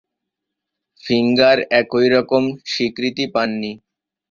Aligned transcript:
Finger 1.03 1.57
একইরকম 1.79 2.43
স্বীকৃতি 2.65 3.25
পাননি। 3.33 3.71